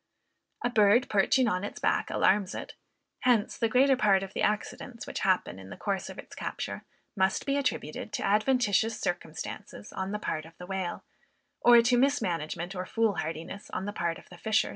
A 0.63 0.69
bird 0.71 1.11
perching 1.11 1.47
on 1.47 1.63
its 1.63 1.79
back 1.79 2.09
alarms 2.09 2.55
it; 2.55 2.73
hence, 3.19 3.55
the 3.55 3.69
greater 3.69 3.95
part 3.95 4.23
of 4.23 4.33
the 4.33 4.41
accidents 4.41 5.05
which 5.05 5.19
happen 5.19 5.59
in 5.59 5.69
the 5.69 5.77
course 5.77 6.09
of 6.09 6.17
its 6.17 6.33
capture, 6.33 6.85
must 7.15 7.45
be 7.45 7.55
attributed 7.55 8.11
to 8.13 8.25
adventitious 8.25 8.99
circumstances 8.99 9.93
on 9.93 10.11
the 10.11 10.17
part 10.17 10.45
of 10.47 10.57
the 10.57 10.65
whale, 10.65 11.03
or 11.59 11.83
to 11.83 11.97
mismanagement 11.99 12.73
or 12.73 12.87
foolhardiness 12.87 13.69
on 13.69 13.85
the 13.85 13.93
part 13.93 14.17
of 14.17 14.27
the 14.29 14.39
fishers. 14.39 14.69